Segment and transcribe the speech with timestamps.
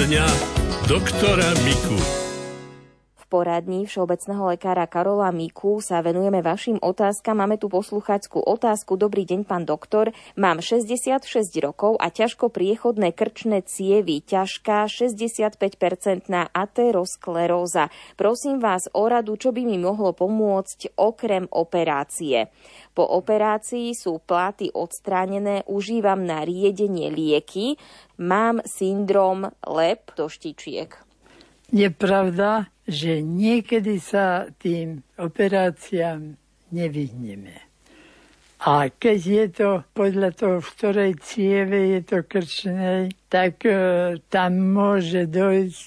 [0.00, 0.26] dňa
[0.88, 2.19] doktora Miku
[3.30, 7.38] poradní všeobecného lekára Karola Miku sa venujeme vašim otázkam.
[7.38, 8.98] Máme tu posluchačskú otázku.
[8.98, 10.10] Dobrý deň, pán doktor.
[10.34, 11.22] Mám 66
[11.62, 14.26] rokov a ťažko priechodné krčné cievy.
[14.26, 17.94] Ťažká 65-percentná ateroskleróza.
[18.18, 22.50] Prosím vás o radu, čo by mi mohlo pomôcť okrem operácie.
[22.98, 27.78] Po operácii sú pláty odstránené, užívam na riedenie lieky,
[28.18, 31.09] mám syndrom lep do štičiek.
[31.70, 36.34] Je pravda, že niekedy sa tým operáciám
[36.74, 37.70] nevyhneme.
[38.60, 44.52] A keď je to podľa toho, v ktorej cieve je to krčné, tak e, tam
[44.76, 45.86] môže dojsť,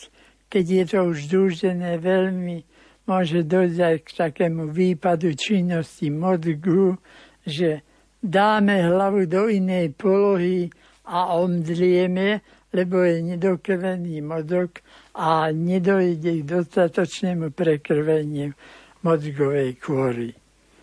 [0.49, 2.65] keď je to už dúžené veľmi,
[3.05, 6.97] môže dojsť aj k takému výpadu činnosti mozgu,
[7.45, 7.85] že
[8.23, 10.71] dáme hlavu do inej polohy
[11.05, 12.41] a omdlieme,
[12.73, 14.81] lebo je nedokrvený mozog
[15.13, 18.57] a nedojde k dostatočnému prekrveniu
[19.05, 20.33] mozgovej kôry.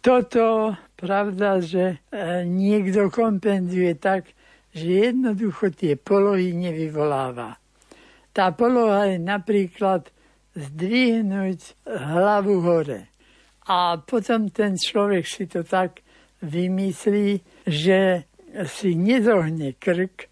[0.00, 4.32] Toto pravda, že e, niekto kompenzuje tak,
[4.70, 7.58] že jednoducho tie polohy nevyvoláva.
[8.30, 10.08] Tá poloha je napríklad
[10.54, 13.10] zdvihnúť hlavu hore.
[13.66, 16.00] A potom ten človek si to tak
[16.40, 18.24] vymyslí, že
[18.66, 20.29] si nezohne krk,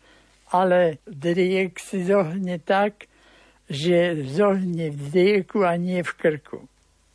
[0.53, 3.09] ale driek si zohne tak,
[3.69, 6.61] že zohne v drieku a nie v krku.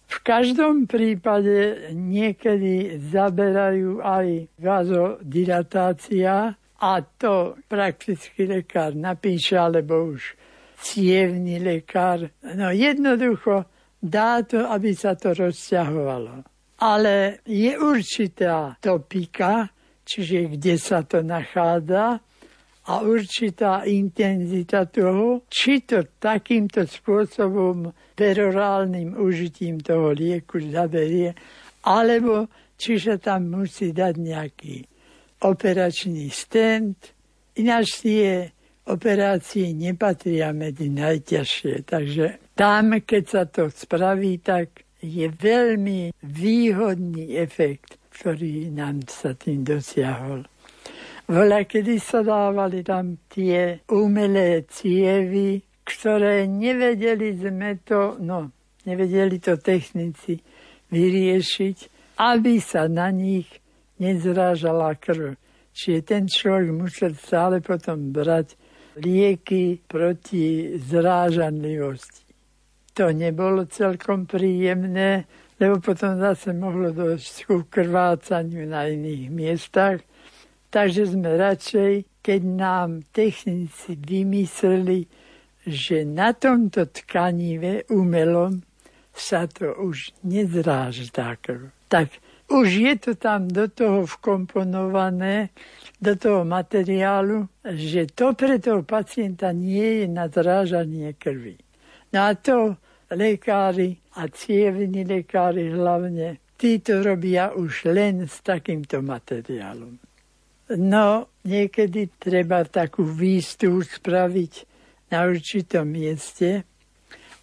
[0.06, 10.38] V každom prípade niekedy zaberajú aj vazodilatácia a to prakticky lekár napíše, alebo už
[10.78, 12.30] cievný lekár.
[12.54, 13.66] No jednoducho
[13.98, 16.46] dá to, aby sa to rozťahovalo.
[16.84, 19.72] Ale je určitá topika,
[20.04, 22.20] čiže kde sa to nachádza,
[22.84, 31.32] a určitá intenzita toho, či to takýmto spôsobom perorálnym užitím toho lieku zaberie,
[31.88, 34.76] alebo či sa tam musí dať nejaký
[35.48, 37.16] operačný stent.
[37.56, 38.52] Ináč tie
[38.84, 48.00] operácie nepatria medzi najťažšie, takže tam, keď sa to spraví, tak je veľmi výhodný efekt,
[48.12, 50.48] ktorý nám sa tým dosiahol.
[51.24, 58.52] Voľa, kedy sa dávali tam tie umelé cievy, ktoré nevedeli sme to, no,
[58.84, 60.44] nevedeli to technici
[60.92, 61.78] vyriešiť,
[62.20, 63.48] aby sa na nich
[64.04, 65.40] nezrážala krv.
[65.74, 68.60] Čiže ten človek musel stále potom brať
[69.00, 72.30] lieky proti zrážanlivosti.
[72.94, 75.26] To nebolo celkom príjemné,
[75.58, 79.98] lebo potom zase mohlo dojsť ku krvácaniu na iných miestach
[80.74, 85.06] Takže sme radšej, keď nám technici vymysleli,
[85.70, 88.66] že na tomto tkanive umelom
[89.14, 91.70] sa to už nezráždá krv.
[91.94, 92.18] Tak
[92.50, 95.54] už je to tam do toho vkomponované,
[96.02, 101.54] do toho materiálu, že to pre toho pacienta nie je na zrážanie krvi.
[102.18, 102.82] No a to
[103.14, 110.02] lekári a cievní lekári hlavne, títo robia už len s takýmto materiálom.
[110.72, 114.54] No, niekedy treba takú výstup spraviť
[115.12, 116.64] na určitom mieste,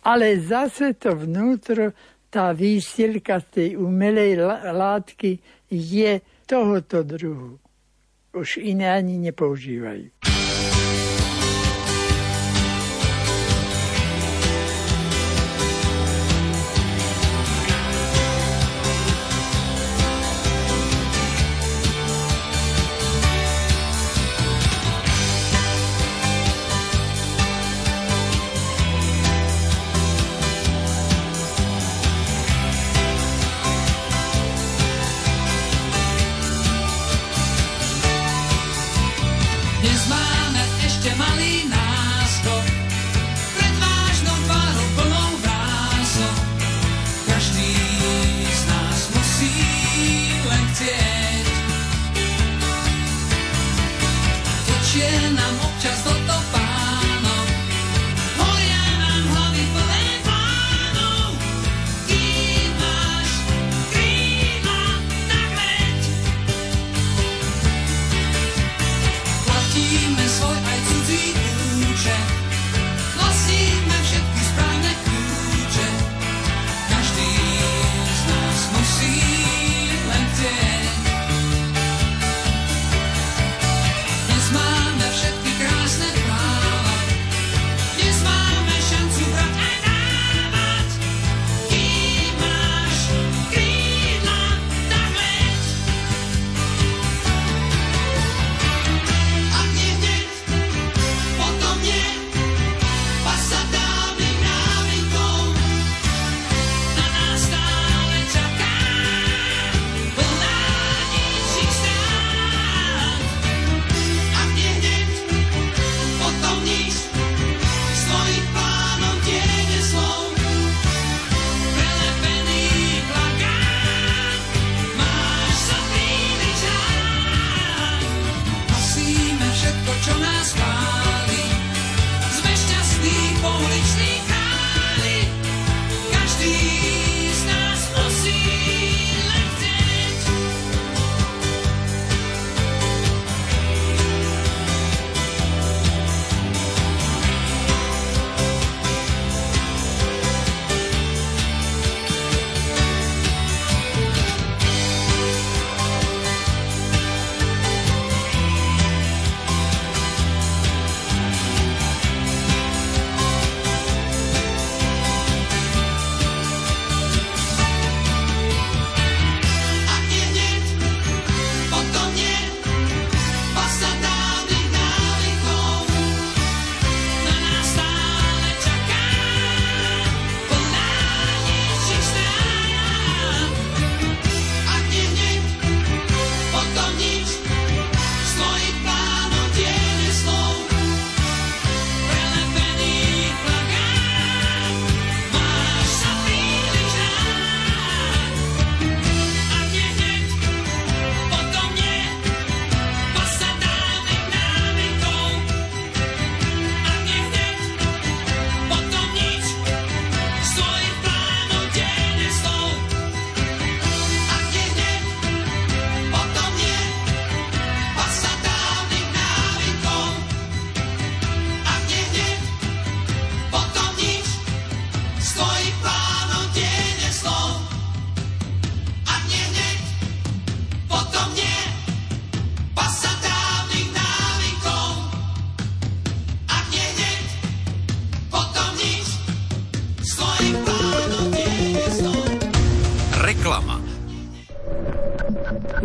[0.00, 1.92] ale zase to vnútro,
[2.30, 7.59] tá výstielka tej umelej látky je tohoto druhu.
[8.32, 10.39] Už iné ani nepoužívajú.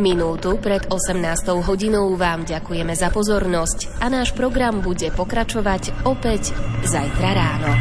[0.06, 1.66] Minútu pred 18.
[1.66, 6.54] hodinou vám ďakujeme za pozornosť a náš program bude pokračovať opäť
[6.86, 7.72] zajtra ráno.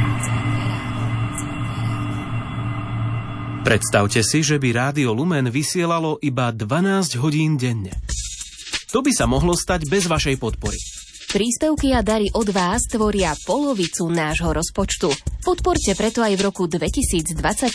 [3.61, 7.93] Predstavte si, že by Rádio Lumen vysielalo iba 12 hodín denne.
[8.89, 10.94] To by sa mohlo stať bez vašej podpory.
[11.35, 15.11] Príspevky a dary od vás tvoria polovicu nášho rozpočtu.
[15.43, 17.75] Podporte preto aj v roku 2024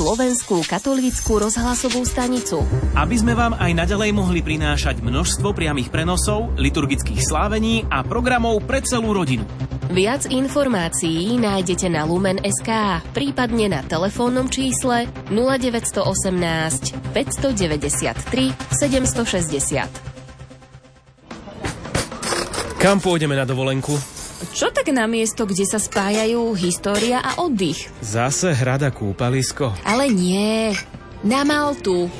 [0.00, 2.64] Slovenskú katolícku rozhlasovú stanicu.
[2.96, 8.80] Aby sme vám aj naďalej mohli prinášať množstvo priamých prenosov, liturgických slávení a programov pre
[8.80, 9.44] celú rodinu.
[9.92, 20.13] Viac informácií nájdete na Lumen.sk, prípadne na telefónnom čísle 0918 593 760.
[22.84, 23.96] Kam pôjdeme na dovolenku?
[24.52, 27.88] Čo tak na miesto, kde sa spájajú história a oddych?
[28.04, 29.72] Zase hrada kúpalisko.
[29.88, 30.68] Ale nie,
[31.24, 32.12] na Maltu.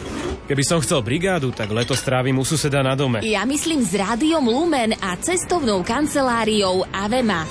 [0.49, 3.21] Keby som chcel brigádu, tak leto strávim u suseda na dome.
[3.29, 7.45] Ja myslím s rádiom Lumen a cestovnou kanceláriou Avema.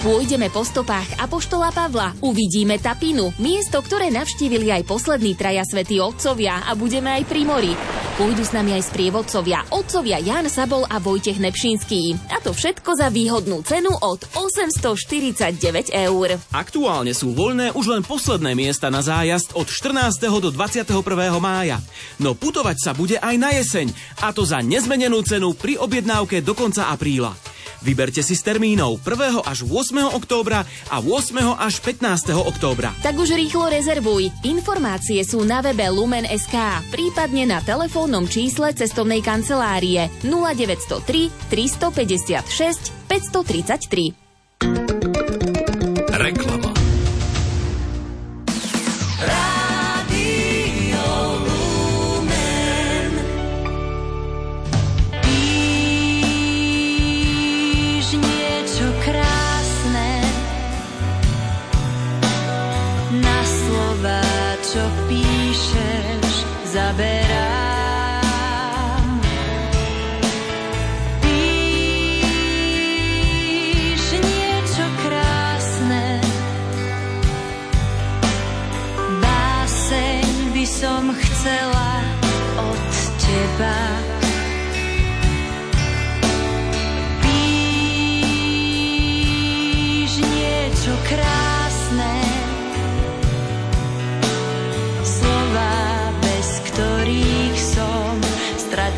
[0.00, 6.64] Pôjdeme po stopách Apoštola Pavla, uvidíme Tapinu, miesto, ktoré navštívili aj poslední traja svätí otcovia
[6.64, 7.99] a budeme aj pri mori.
[8.20, 12.20] Pôjdu s nami aj sprievodcovia, otcovia Jan Sabol a Vojtech Nepšinský.
[12.28, 16.36] A to všetko za výhodnú cenu od 849 eur.
[16.52, 20.20] Aktuálne sú voľné už len posledné miesta na zájazd od 14.
[20.36, 21.00] do 21.
[21.40, 21.80] mája.
[22.20, 23.88] No putovať sa bude aj na jeseň,
[24.20, 27.32] a to za nezmenenú cenu pri objednávke do konca apríla.
[27.80, 29.40] Vyberte si z termínov 1.
[29.40, 30.12] až 8.
[30.12, 31.56] októbra a 8.
[31.56, 32.36] až 15.
[32.36, 32.92] októbra.
[33.00, 34.28] Tak už rýchlo rezervuj.
[34.44, 36.56] Informácie sú na webe Lumen.sk,
[36.92, 44.99] prípadne na telefónnom čísle cestovnej kancelárie 0903 356 533.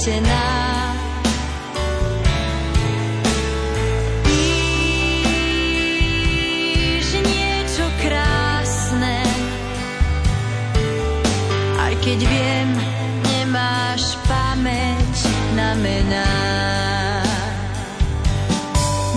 [0.03, 0.63] stratená.
[12.03, 12.71] Keď viem,
[13.31, 15.15] nemáš pamäť
[15.55, 16.35] na mená.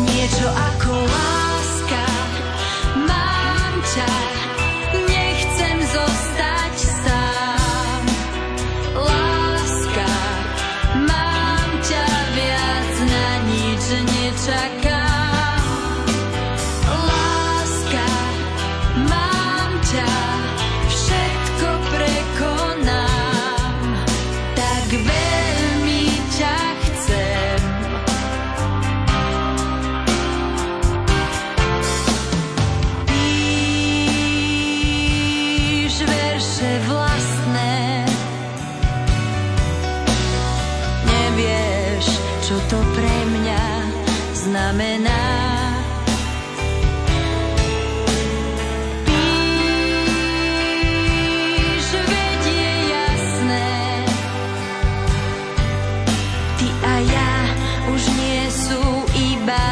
[0.05, 1.34] Niečo ako láska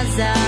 [0.03, 0.42] casa.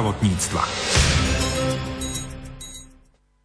[0.00, 0.64] Zdravotníctva.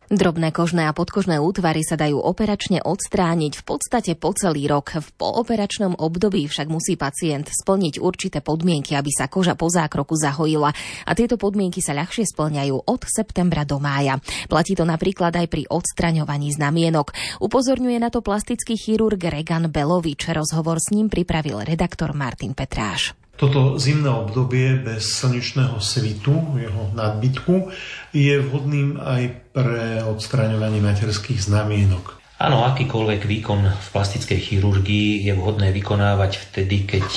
[0.05, 4.95] Drobné kožné a podkožné útvary sa dajú operačne odstrániť v podstate po celý rok.
[4.95, 10.71] V pooperačnom období však musí pacient splniť určité podmienky, aby sa koža po zákroku zahojila.
[11.03, 14.23] A tieto podmienky sa ľahšie splňajú od septembra do mája.
[14.47, 17.11] Platí to napríklad aj pri odstraňovaní znamienok.
[17.43, 20.31] Upozorňuje na to plastický chirurg Regan Belovič.
[20.31, 23.24] Rozhovor s ním pripravil redaktor Martin Petráš.
[23.35, 27.67] Toto zimné obdobie bez slnečného svitu, jeho nadbytku,
[28.15, 32.15] je vhodným aj pre odstraňovanie materských znamienok.
[32.35, 37.07] Áno, akýkoľvek výkon v plastickej chirurgii je vhodné vykonávať vtedy, keď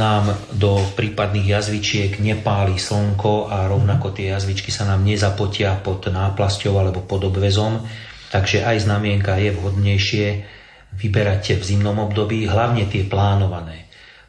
[0.00, 6.80] nám do prípadných jazvičiek nepáli slnko a rovnako tie jazvičky sa nám nezapotia pod náplasťou
[6.80, 7.84] alebo pod obvezom.
[8.32, 10.26] Takže aj znamienka je vhodnejšie
[10.96, 13.83] vyberať v zimnom období, hlavne tie plánované.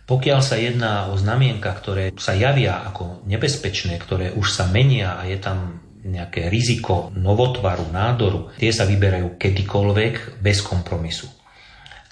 [0.05, 5.25] Pokiaľ sa jedná o znamienka, ktoré sa javia ako nebezpečné, ktoré už sa menia a
[5.25, 11.25] je tam nejaké riziko novotvaru, nádoru, tie sa vyberajú kedykoľvek bez kompromisu.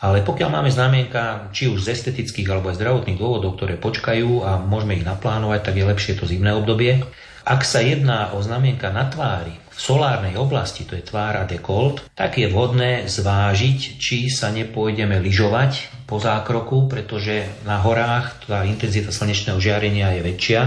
[0.03, 4.59] Ale pokiaľ máme znamienka, či už z estetických alebo aj zdravotných dôvodov, ktoré počkajú a
[4.59, 7.07] môžeme ich naplánovať, tak je lepšie to zimné obdobie.
[7.43, 12.38] Ak sa jedná o znamienka na tvári, v solárnej oblasti, to je tvára dekolt, tak
[12.38, 19.57] je vhodné zvážiť, či sa nepôjdeme lyžovať po zákroku, pretože na horách tá intenzita slnečného
[19.57, 20.62] žiarenia je väčšia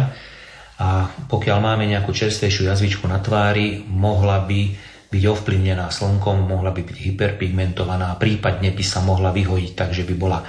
[0.76, 4.60] a pokiaľ máme nejakú čerstvejšiu jazvičku na tvári, mohla by
[5.08, 10.14] byť ovplyvnená slnkom, mohla by byť hyperpigmentovaná, prípadne by sa mohla vyhojiť tak, že by
[10.18, 10.42] bola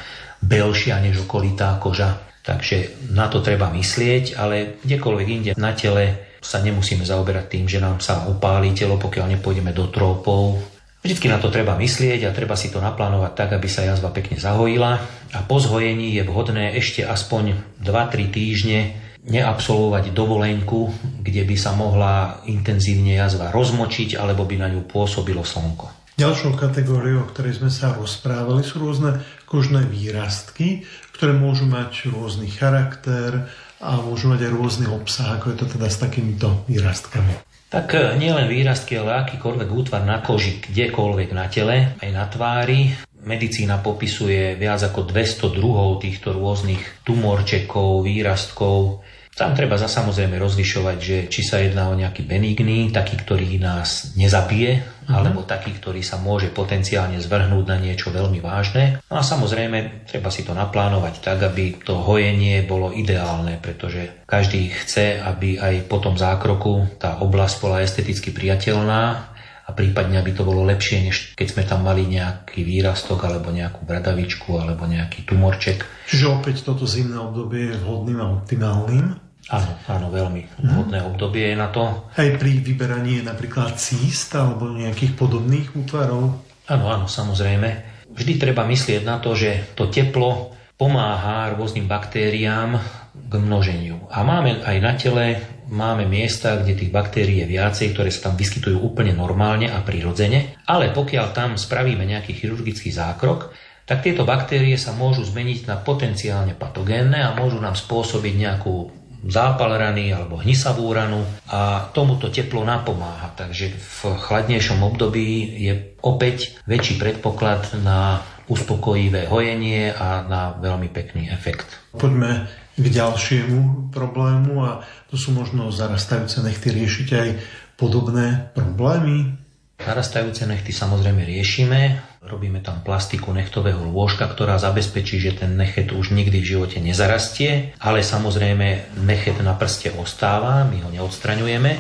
[0.44, 2.37] belšia než okolitá koža.
[2.48, 7.84] Takže na to treba myslieť, ale kdekoľvek inde na tele sa nemusíme zaoberať tým, že
[7.84, 10.56] nám sa opálí telo, pokiaľ nepôjdeme do trópov.
[11.04, 14.40] Vždycky na to treba myslieť a treba si to naplánovať tak, aby sa jazva pekne
[14.40, 14.92] zahojila
[15.36, 18.80] a po zhojení je vhodné ešte aspoň 2-3 týždne
[19.28, 20.88] neabsolvovať dovolenku,
[21.20, 26.08] kde by sa mohla intenzívne jazva rozmočiť alebo by na ňu pôsobilo slnko.
[26.18, 30.82] Ďalšou kategóriou, o ktorej sme sa rozprávali, sú rôzne kožné výrastky,
[31.18, 35.88] ktoré môžu mať rôzny charakter, a môžu mať aj rôzny obsah, ako je to teda
[35.90, 37.34] s takýmito výrastkami.
[37.68, 42.96] Tak e, nielen výrastky, ale akýkoľvek útvar na koži, kdekoľvek na tele, aj na tvári.
[43.28, 49.04] Medicína popisuje viac ako 200 druhov týchto rôznych tumorčekov, výrastkov,
[49.38, 54.18] tam treba za samozrejme rozlišovať, že či sa jedná o nejaký benigný, taký, ktorý nás
[54.18, 55.14] nezabije, uh-huh.
[55.14, 58.98] alebo taký, ktorý sa môže potenciálne zvrhnúť na niečo veľmi vážne.
[59.14, 64.74] No a samozrejme, treba si to naplánovať tak, aby to hojenie bolo ideálne, pretože každý
[64.74, 70.48] chce, aby aj po tom zákroku tá oblasť bola esteticky priateľná a prípadne, aby to
[70.48, 75.84] bolo lepšie, než keď sme tam mali nejaký výrastok alebo nejakú bradavičku alebo nejaký tumorček.
[76.08, 79.27] Čiže opäť toto zimné obdobie je vhodným a optimálnym?
[79.48, 81.08] Áno, áno, veľmi vhodné mm.
[81.08, 82.12] obdobie je na to.
[82.20, 86.44] Aj pri vyberaní napríklad císt alebo nejakých podobných útvarov?
[86.68, 87.96] Áno, áno, samozrejme.
[88.12, 92.76] Vždy treba myslieť na to, že to teplo pomáha rôznym baktériám
[93.16, 94.12] k množeniu.
[94.12, 95.26] A máme aj na tele
[95.68, 100.60] máme miesta, kde tých baktérií je viacej, ktoré sa tam vyskytujú úplne normálne a prirodzene,
[100.68, 103.52] ale pokiaľ tam spravíme nejaký chirurgický zákrok,
[103.88, 108.92] tak tieto baktérie sa môžu zmeniť na potenciálne patogénne a môžu nám spôsobiť nejakú
[109.26, 113.34] zápal rany alebo hnisavú ranu a tomuto teplo napomáha.
[113.34, 121.28] Takže v chladnejšom období je opäť väčší predpoklad na uspokojivé hojenie a na veľmi pekný
[121.28, 121.68] efekt.
[121.98, 127.30] Poďme k ďalšiemu problému a to sú možno zarastajúce nechty riešiť aj
[127.76, 129.34] podobné problémy.
[129.78, 132.02] Narastajúce nechty samozrejme riešime.
[132.28, 137.72] Robíme tam plastiku nechtového lôžka, ktorá zabezpečí, že ten nechet už nikdy v živote nezarastie,
[137.80, 141.72] ale samozrejme nechet na prste ostáva, my ho neodstraňujeme,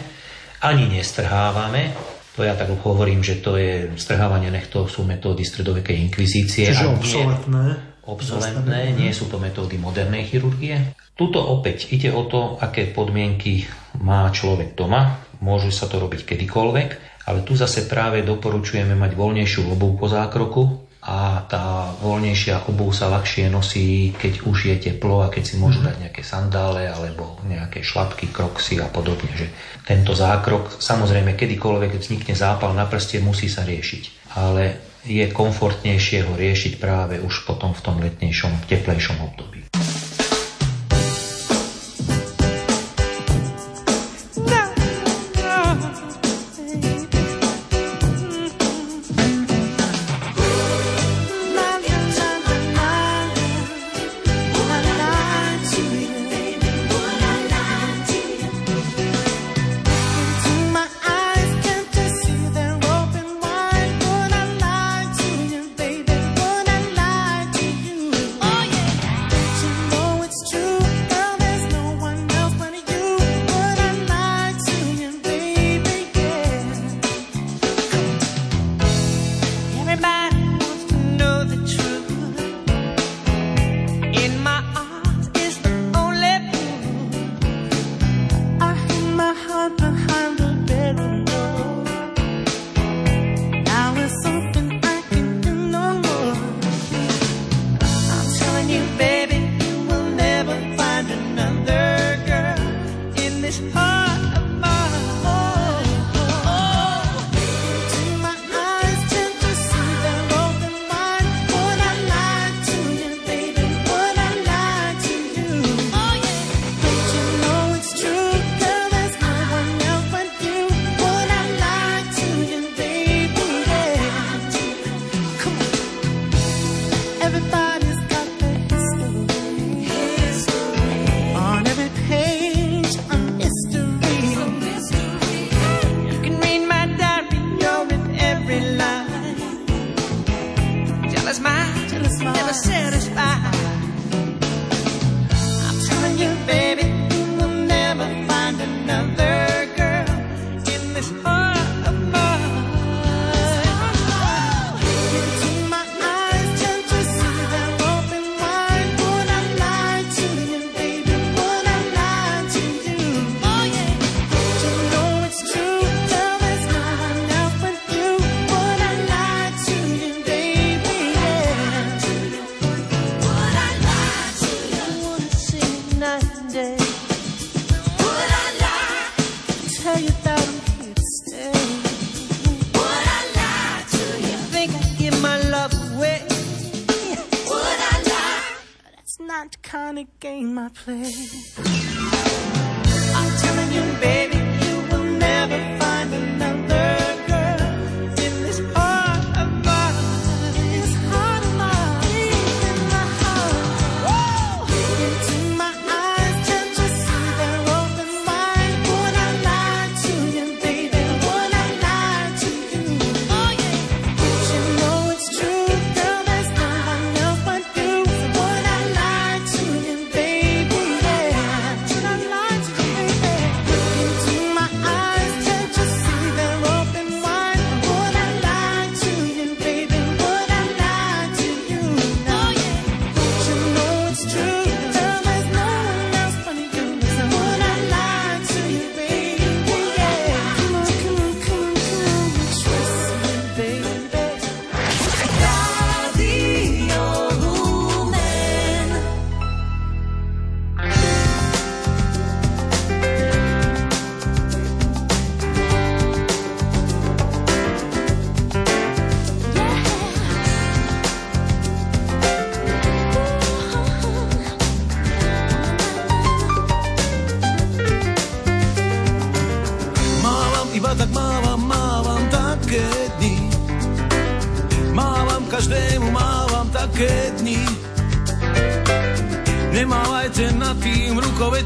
[0.63, 1.91] ani nestrhávame.
[2.39, 6.71] To ja tak hovorím, že to je strhávanie nechtov sú metódy stredovekej inkvizície.
[6.71, 7.65] Čiže obsoletné?
[8.07, 10.95] Obsoletné, nie sú to metódy modernej chirurgie.
[11.11, 13.67] Tuto opäť ide o to, aké podmienky
[13.99, 15.27] má človek doma.
[15.43, 20.87] Môže sa to robiť kedykoľvek ale tu zase práve doporučujeme mať voľnejšiu obuv po zákroku
[21.07, 25.83] a tá voľnejšia obuv sa ľahšie nosí, keď už je teplo a keď si môžu
[25.83, 25.87] mhm.
[25.87, 29.31] dať nejaké sandále alebo nejaké šlapky, kroksy a podobne.
[29.35, 29.47] Že
[29.83, 34.35] tento zákrok, samozrejme, kedykoľvek vznikne zápal na prste, musí sa riešiť.
[34.39, 34.63] Ale
[35.07, 39.66] je komfortnejšie ho riešiť práve už potom v tom letnejšom, teplejšom období.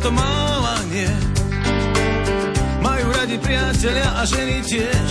[0.01, 1.09] to mávanie
[2.81, 5.09] Majú radi priatelia a ženy tiež.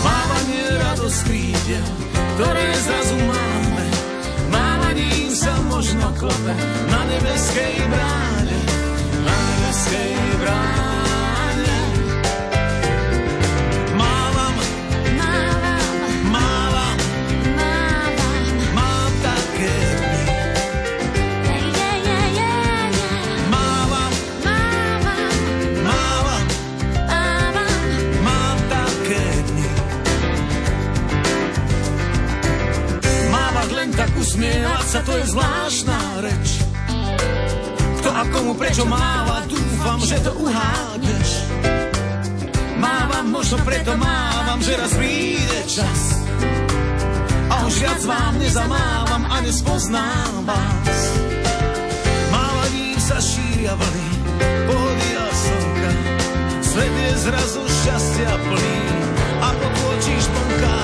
[0.00, 1.88] Mávanie radosť krídel,
[2.40, 3.86] ktoré zrazu máme.
[4.48, 6.56] Mávaním sa možno klope
[6.88, 8.58] na nebeskej bráne.
[9.20, 10.97] Na nebeskej bráne.
[34.88, 36.64] Práca to je zvláštna reč.
[38.00, 41.44] Kto a komu prečo máva, dúfam, že to uhádneš.
[42.80, 46.24] Mávam, možno preto mávam, že raz príde čas.
[47.52, 50.98] A už viac vám nezamávam a nespoznám vás.
[52.32, 54.08] Mávaním sa šíja vlny,
[54.72, 55.92] pohody a slnka.
[56.64, 58.80] Svet je zrazu šťastia plný
[59.36, 60.77] a potločíš plnká.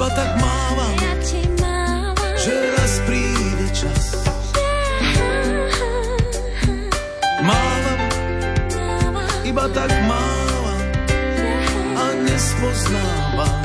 [0.00, 2.32] iba tak mávam, ja ti mávam.
[2.40, 4.04] že raz príde čas.
[7.44, 8.00] Mávam,
[8.72, 9.28] mávam.
[9.44, 10.80] iba tak mávam
[12.00, 13.59] a nespoznávam.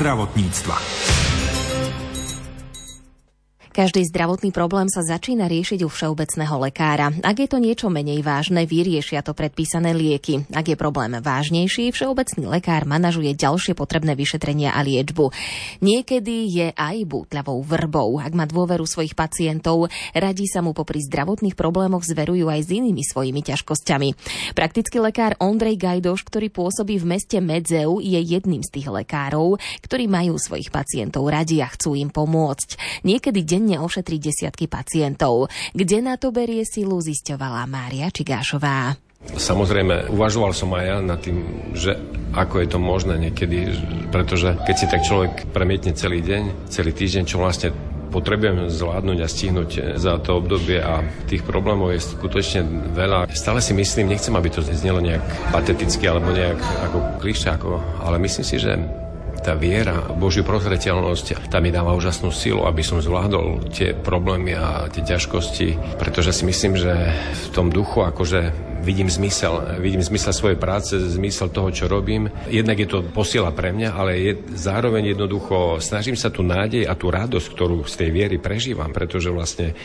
[0.00, 1.09] zdravotníctva.
[3.80, 7.16] Každý zdravotný problém sa začína riešiť u všeobecného lekára.
[7.24, 10.44] Ak je to niečo menej vážne, vyriešia to predpísané lieky.
[10.52, 15.32] Ak je problém vážnejší, všeobecný lekár manažuje ďalšie potrebné vyšetrenia a liečbu.
[15.80, 18.20] Niekedy je aj bútľavou vrbou.
[18.20, 23.00] Ak má dôveru svojich pacientov, radí sa mu popri zdravotných problémoch zverujú aj s inými
[23.00, 24.08] svojimi ťažkosťami.
[24.52, 30.04] Praktický lekár Ondrej Gajdoš, ktorý pôsobí v meste Medzeu, je jedným z tých lekárov, ktorí
[30.04, 33.00] majú svojich pacientov radi a chcú im pomôcť.
[33.08, 35.46] Niekedy denne ošetrí desiatky pacientov.
[35.70, 38.98] Kde na to berie silu, zisťovala Mária Čigášová.
[39.30, 41.94] Samozrejme, uvažoval som aj ja nad tým, že
[42.34, 43.70] ako je to možné niekedy,
[44.10, 47.70] pretože keď si tak človek premietne celý deň, celý týždeň, čo vlastne
[48.10, 53.30] potrebujem zvládnuť a stihnúť za to obdobie a tých problémov je skutočne veľa.
[53.30, 55.22] Stále si myslím, nechcem, aby to znelo nejak
[55.54, 56.58] pateticky alebo nejak
[56.90, 58.74] ako klišáko, ale myslím si, že
[59.40, 64.86] tá viera, Božiu prozreteľnosť, tá mi dáva úžasnú silu, aby som zvládol tie problémy a
[64.92, 70.58] tie ťažkosti, pretože si myslím, že v tom duchu akože vidím zmysel, vidím zmysel svojej
[70.60, 72.32] práce, zmysel toho, čo robím.
[72.48, 76.96] Jednak je to posiela pre mňa, ale je zároveň jednoducho snažím sa tú nádej a
[76.96, 79.76] tú radosť, ktorú z tej viery prežívam, pretože vlastne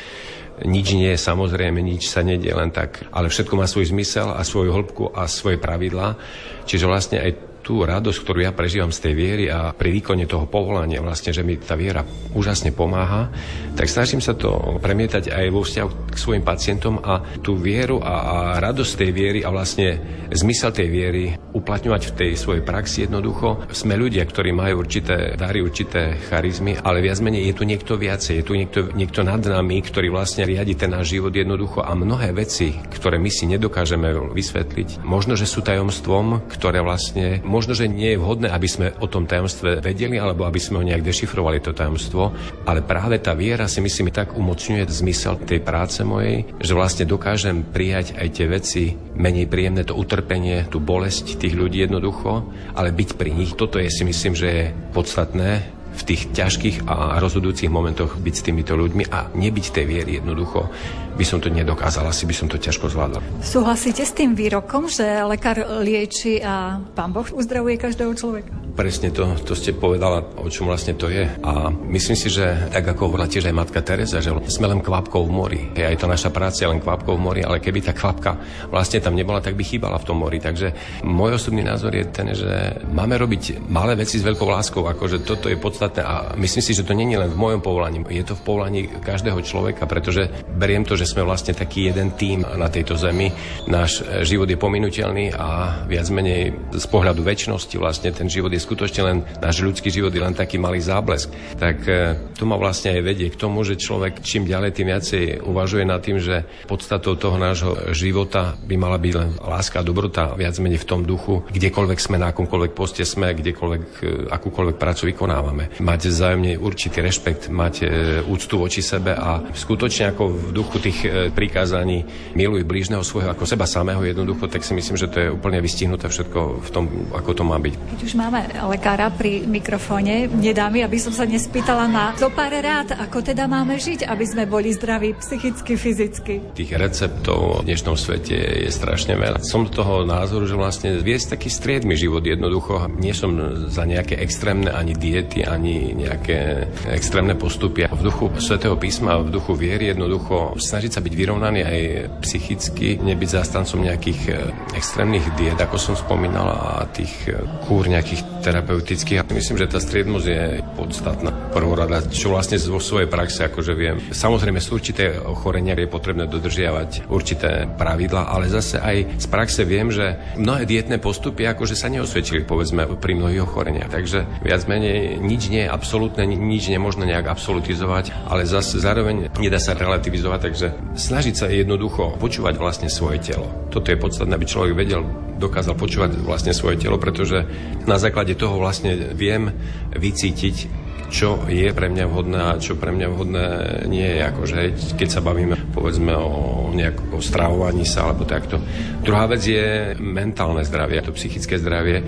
[0.63, 4.39] nič nie je samozrejme, nič sa nedie len tak, ale všetko má svoj zmysel a
[4.47, 6.15] svoju hĺbku a svoje pravidlá.
[6.63, 10.45] Čiže vlastne aj tú radosť, ktorú ja prežívam z tej viery a pri výkone toho
[10.45, 12.05] povolania, vlastne, že mi tá viera
[12.37, 13.33] úžasne pomáha,
[13.73, 18.13] tak snažím sa to premietať aj vo vzťahu k svojim pacientom a tú vieru a,
[18.21, 19.97] a radosť tej viery a vlastne
[20.29, 23.65] zmysel tej viery uplatňovať v tej svojej praxi jednoducho.
[23.73, 28.43] Sme ľudia, ktorí majú určité dary, určité charizmy, ale viac menej je tu niekto viacej,
[28.43, 32.29] je tu niekto, niekto nad nami, ktorý vlastne riadi ten náš život jednoducho a mnohé
[32.29, 38.11] veci, ktoré my si nedokážeme vysvetliť, možno, že sú tajomstvom, ktoré vlastne možno, že nie
[38.11, 41.71] je vhodné, aby sme o tom tajomstve vedeli, alebo aby sme ho nejak dešifrovali, to
[41.71, 42.35] tajomstvo,
[42.67, 47.63] ale práve tá viera si myslím tak umocňuje zmysel tej práce mojej, že vlastne dokážem
[47.63, 48.83] prijať aj tie veci
[49.15, 52.43] menej príjemné, to utrpenie, tú bolesť tých ľudí jednoducho,
[52.75, 57.17] ale byť pri nich, toto je si myslím, že je podstatné v tých ťažkých a
[57.23, 60.67] rozhodujúcich momentoch byť s týmito ľuďmi a nebyť tej viery jednoducho
[61.15, 63.23] by som to nedokázal, asi by som to ťažko zvládol.
[63.39, 68.64] Súhlasíte s tým výrokom, že lekár lieči a pán Boh uzdravuje každého človeka?
[68.75, 71.23] Presne to, to ste povedala, o čom vlastne to je.
[71.47, 75.23] A myslím si, že tak ako hovorila tiež aj matka Teresa, že sme len kvapkou
[75.23, 75.61] v mori.
[75.71, 78.35] Je aj to naša práca len kvapkou v mori, ale keby tá kvapka
[78.67, 80.43] vlastne tam nebola, tak by chýbala v tom mori.
[80.43, 85.23] Takže môj osobný názor je ten, že máme robiť malé veci s veľkou láskou, akože
[85.23, 88.35] toto je podstatné a myslím si, že to je len v mojom povolaní, je to
[88.35, 92.99] v povolaní každého človeka, pretože beriem to, že sme vlastne taký jeden tým na tejto
[92.99, 93.31] zemi.
[93.71, 99.01] Náš život je pominuteľný a viac menej z pohľadu väčšnosti vlastne ten život je skutočne
[99.05, 101.29] len, náš ľudský život je len taký malý záblesk.
[101.61, 105.23] Tak e, to ma vlastne aj vedie k tomu, že človek čím ďalej, tým viacej
[105.45, 110.33] uvažuje nad tým, že podstatou toho nášho života by mala byť len láska a dobrota,
[110.33, 115.13] viac menej v tom duchu, kdekoľvek sme, na akomkoľvek poste sme, kdekoľvek, e, akúkoľvek prácu
[115.13, 115.77] vykonávame.
[115.77, 117.85] Mať vzájomne určitý rešpekt, mať e,
[118.25, 120.99] úctu voči sebe a skutočne ako v duchu tých
[121.35, 125.59] prikázaní miluj blížneho svojho ako seba samého jednoducho, tak si myslím, že to je úplne
[125.59, 127.73] vystihnuté všetko v tom, ako to má byť.
[127.75, 130.31] Keď už máme lekára pri mikrofóne.
[130.31, 134.25] Nedá mi, aby som sa nespýtala na to pár rád, ako teda máme žiť, aby
[134.25, 136.33] sme boli zdraví psychicky, fyzicky.
[136.55, 139.43] Tých receptov v dnešnom svete je strašne veľa.
[139.43, 142.87] Som toho názoru, že vlastne viesť taký striedmy život jednoducho.
[142.95, 143.35] Nie som
[143.67, 147.91] za nejaké extrémne ani diety, ani nejaké extrémne postupy.
[147.91, 151.79] V duchu svätého písma, v duchu viery jednoducho snažiť sa byť vyrovnaný aj
[152.23, 154.35] psychicky, nebyť zástancom nejakých eh,
[154.77, 159.25] extrémnych diet, ako som spomínal, a tých eh, kúr nejakých terapeutických.
[159.33, 160.43] Myslím, že tá striednosť je
[160.77, 161.33] podstatná.
[161.49, 163.97] Prvorada, čo vlastne vo svojej praxe akože viem.
[164.13, 169.89] Samozrejme sú určité ochorenia, je potrebné dodržiavať určité pravidla, ale zase aj z praxe viem,
[169.89, 173.89] že mnohé dietné postupy akože sa neosvedčili povedzme pri mnohých ochoreniach.
[173.89, 179.57] Takže viac menej nič nie je absolútne, nič nemôžno nejak absolutizovať, ale zase zároveň nedá
[179.57, 183.49] sa relativizovať, takže snažiť sa jednoducho počúvať vlastne svoje telo.
[183.71, 185.01] Toto je podstatné, aby človek vedel,
[185.35, 187.43] dokázal počúvať vlastne svoje telo, pretože
[187.83, 189.51] na základe toho vlastne viem
[189.95, 193.45] vycítiť, čo je pre mňa vhodné a čo pre mňa vhodné
[193.87, 194.21] nie je.
[194.25, 194.59] Akože,
[194.97, 198.59] keď sa bavíme povedzme o nejakom stravovaní sa alebo takto.
[199.05, 202.03] Druhá vec je mentálne zdravie, to psychické zdravie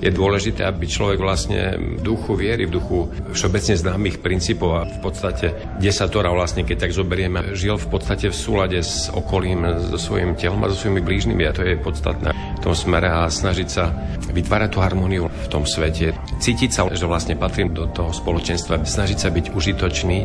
[0.00, 2.98] je dôležité, aby človek vlastne v duchu viery, v duchu
[3.36, 8.36] všeobecne známych princípov a v podstate desatora vlastne, keď tak zoberieme, žil v podstate v
[8.36, 12.60] súlade s okolím, so svojím telom a so svojimi blížnymi a to je podstatné v
[12.64, 13.92] tom smere a snažiť sa
[14.30, 19.18] vytvárať tú harmóniu v tom svete, cítiť sa, že vlastne patrím do toho spoločenstva, snažiť
[19.18, 20.18] sa byť užitočný,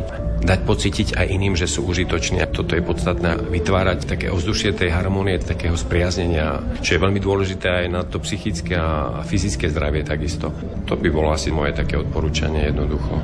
[0.46, 2.38] dať pocítiť aj iným, že sú užitoční.
[2.54, 7.86] Toto je podstatné vytvárať také ovzdušie tej harmónie, takého spriaznenia, čo je veľmi dôležité aj
[7.90, 10.54] na to psychické a fyzické psychické zdravie takisto.
[10.86, 13.18] To by bolo asi moje také odporúčanie jednoducho.